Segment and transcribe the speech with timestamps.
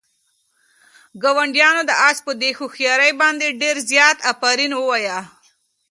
[1.21, 5.19] ګاونډیانو د آس په دې هوښیارۍ باندې ډېر زیات آفرین ووایه.